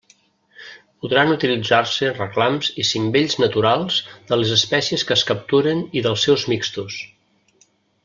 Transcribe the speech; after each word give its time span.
Podran 1.03 1.33
utilitzar-se 1.33 2.09
reclams 2.15 2.71
i 2.83 2.87
cimbells 2.93 3.37
naturals 3.45 4.01
de 4.33 4.41
les 4.43 4.57
espècies 4.59 5.07
que 5.11 5.19
es 5.21 5.29
capturen 5.33 5.89
i 6.01 6.05
dels 6.09 6.29
seus 6.31 6.51
mixtos. 6.55 7.01